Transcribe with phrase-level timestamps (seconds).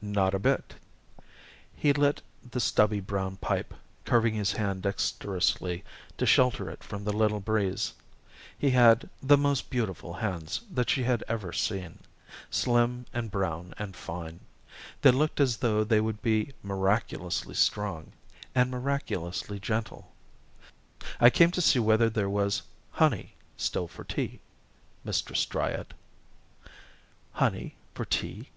[0.00, 0.74] "Not a bit."
[1.76, 2.20] He lit
[2.50, 3.72] the stubby brown pipe,
[4.04, 5.84] curving his hand dexterously
[6.18, 7.92] to shelter it from the little breeze.
[8.58, 12.00] He had the most beautiful hands that she had ever seen,
[12.50, 14.40] slim and brown and fine
[15.00, 18.10] they looked as though they would be miraculously strong
[18.56, 20.10] and miraculously gentle.
[21.20, 24.40] "I came to see I came to see whether there was 'honey still for tea,'
[25.04, 25.94] Mistress Dryad!"
[27.34, 28.48] "Honey for tea?"